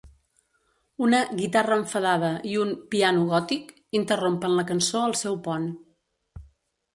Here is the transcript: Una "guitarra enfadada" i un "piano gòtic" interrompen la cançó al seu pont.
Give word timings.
Una 1.07 1.17
"guitarra 1.41 1.75
enfadada" 1.81 2.31
i 2.53 2.53
un 2.61 2.73
"piano 2.95 3.27
gòtic" 3.35 3.69
interrompen 4.01 4.57
la 4.61 4.67
cançó 4.73 5.05
al 5.11 5.15
seu 5.21 5.39
pont. 5.51 5.71